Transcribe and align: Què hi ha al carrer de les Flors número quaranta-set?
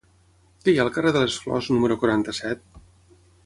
Què 0.63 0.73
hi 0.73 0.79
ha 0.79 0.85
al 0.85 0.89
carrer 0.95 1.11
de 1.17 1.21
les 1.25 1.37
Flors 1.43 1.69
número 1.77 2.01
quaranta-set? 2.05 2.69